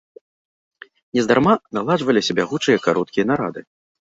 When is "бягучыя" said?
2.41-2.83